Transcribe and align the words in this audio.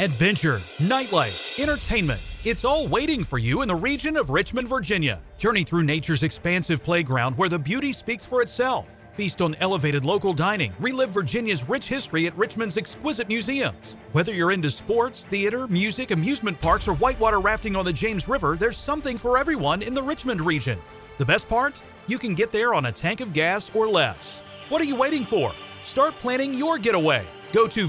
Adventure, 0.00 0.62
nightlife, 0.78 1.60
entertainment. 1.60 2.22
It's 2.46 2.64
all 2.64 2.88
waiting 2.88 3.22
for 3.22 3.36
you 3.36 3.60
in 3.60 3.68
the 3.68 3.74
region 3.74 4.16
of 4.16 4.30
Richmond, 4.30 4.66
Virginia. 4.66 5.20
Journey 5.36 5.62
through 5.62 5.82
nature's 5.82 6.22
expansive 6.22 6.82
playground 6.82 7.36
where 7.36 7.50
the 7.50 7.58
beauty 7.58 7.92
speaks 7.92 8.24
for 8.24 8.40
itself. 8.40 8.86
Feast 9.12 9.42
on 9.42 9.54
elevated 9.56 10.06
local 10.06 10.32
dining. 10.32 10.72
Relive 10.80 11.10
Virginia's 11.10 11.68
rich 11.68 11.86
history 11.86 12.26
at 12.26 12.34
Richmond's 12.38 12.78
exquisite 12.78 13.28
museums. 13.28 13.94
Whether 14.12 14.32
you're 14.32 14.52
into 14.52 14.70
sports, 14.70 15.24
theater, 15.24 15.68
music, 15.68 16.12
amusement 16.12 16.58
parks, 16.62 16.88
or 16.88 16.94
whitewater 16.94 17.38
rafting 17.38 17.76
on 17.76 17.84
the 17.84 17.92
James 17.92 18.26
River, 18.26 18.56
there's 18.58 18.78
something 18.78 19.18
for 19.18 19.36
everyone 19.36 19.82
in 19.82 19.92
the 19.92 20.02
Richmond 20.02 20.40
region. 20.40 20.78
The 21.18 21.26
best 21.26 21.46
part? 21.46 21.78
You 22.06 22.18
can 22.18 22.34
get 22.34 22.52
there 22.52 22.72
on 22.72 22.86
a 22.86 22.92
tank 22.92 23.20
of 23.20 23.34
gas 23.34 23.70
or 23.74 23.86
less. 23.86 24.38
What 24.70 24.80
are 24.80 24.86
you 24.86 24.96
waiting 24.96 25.26
for? 25.26 25.52
Start 25.82 26.14
planning 26.14 26.54
your 26.54 26.78
getaway. 26.78 27.26
Go 27.52 27.66
to. 27.66 27.88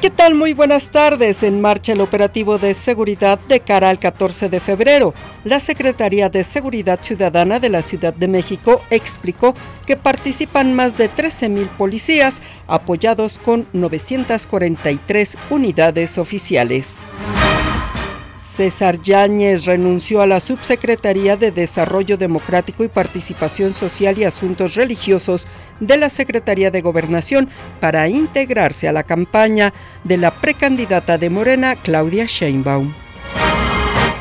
¿Qué 0.00 0.10
tal? 0.10 0.34
Muy 0.34 0.52
buenas 0.52 0.90
tardes. 0.90 1.42
En 1.44 1.60
marcha 1.60 1.92
el 1.92 2.00
operativo 2.00 2.58
de 2.58 2.74
seguridad 2.74 3.38
de 3.38 3.60
cara 3.60 3.88
al 3.88 4.00
14 4.00 4.48
de 4.48 4.58
febrero. 4.58 5.14
La 5.44 5.60
Secretaría 5.60 6.28
de 6.28 6.42
Seguridad 6.42 6.98
Ciudadana 7.02 7.60
de 7.60 7.68
la 7.68 7.82
Ciudad 7.82 8.12
de 8.12 8.26
México 8.26 8.82
explicó 8.90 9.54
que 9.86 9.96
participan 9.96 10.74
más 10.74 10.98
de 10.98 11.08
13.000 11.08 11.68
policías 11.68 12.42
apoyados 12.66 13.38
con 13.38 13.66
943 13.72 15.38
unidades 15.50 16.18
oficiales. 16.18 17.06
César 18.54 19.00
Yáñez 19.00 19.64
renunció 19.64 20.20
a 20.20 20.26
la 20.28 20.38
Subsecretaría 20.38 21.36
de 21.36 21.50
Desarrollo 21.50 22.16
Democrático 22.16 22.84
y 22.84 22.88
Participación 22.88 23.72
Social 23.72 24.16
y 24.16 24.22
Asuntos 24.22 24.76
Religiosos 24.76 25.48
de 25.80 25.96
la 25.96 26.08
Secretaría 26.08 26.70
de 26.70 26.80
Gobernación 26.80 27.48
para 27.80 28.06
integrarse 28.06 28.86
a 28.86 28.92
la 28.92 29.02
campaña 29.02 29.74
de 30.04 30.18
la 30.18 30.30
precandidata 30.30 31.18
de 31.18 31.30
Morena, 31.30 31.74
Claudia 31.74 32.26
Sheinbaum. 32.26 32.94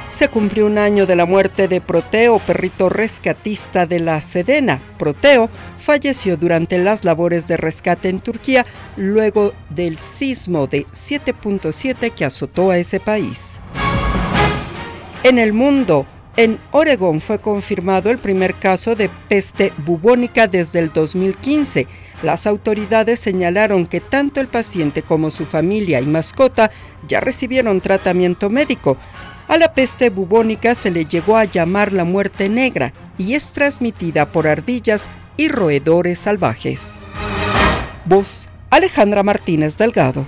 Se 0.09 0.29
cumplió 0.29 0.65
un 0.65 0.79
año 0.79 1.05
de 1.05 1.15
la 1.15 1.27
muerte 1.27 1.67
de 1.67 1.79
Proteo, 1.79 2.39
perrito 2.39 2.89
rescatista 2.89 3.85
de 3.85 3.99
la 3.99 4.19
Sedena. 4.21 4.81
Proteo 4.97 5.47
falleció 5.79 6.37
durante 6.37 6.79
las 6.79 7.03
labores 7.03 7.45
de 7.45 7.57
rescate 7.57 8.09
en 8.09 8.19
Turquía 8.19 8.65
luego 8.97 9.53
del 9.69 9.99
sismo 9.99 10.65
de 10.65 10.87
7.7 10.87 12.11
que 12.11 12.25
azotó 12.25 12.71
a 12.71 12.79
ese 12.79 12.99
país. 12.99 13.59
En 15.23 15.39
el 15.39 15.53
mundo, 15.53 16.05
en 16.35 16.59
Oregón 16.71 17.21
fue 17.21 17.39
confirmado 17.39 18.09
el 18.09 18.17
primer 18.17 18.55
caso 18.55 18.93
de 18.93 19.09
peste 19.29 19.71
bubónica 19.85 20.47
desde 20.47 20.79
el 20.79 20.91
2015. 20.91 21.87
Las 22.23 22.45
autoridades 22.45 23.21
señalaron 23.21 23.87
que 23.87 24.01
tanto 24.01 24.41
el 24.41 24.49
paciente 24.49 25.01
como 25.01 25.31
su 25.31 25.45
familia 25.45 26.01
y 26.01 26.07
mascota 26.07 26.71
ya 27.07 27.21
recibieron 27.21 27.79
tratamiento 27.79 28.49
médico. 28.49 28.97
A 29.47 29.57
la 29.57 29.73
peste 29.73 30.09
bubónica 30.09 30.75
se 30.75 30.91
le 30.91 31.05
llegó 31.05 31.37
a 31.37 31.45
llamar 31.45 31.93
la 31.93 32.03
muerte 32.03 32.49
negra 32.49 32.91
y 33.17 33.35
es 33.35 33.53
transmitida 33.53 34.29
por 34.29 34.45
ardillas 34.45 35.07
y 35.37 35.47
roedores 35.47 36.19
salvajes. 36.19 36.95
Voz 38.03 38.49
Alejandra 38.69 39.23
Martínez 39.23 39.77
Delgado. 39.77 40.27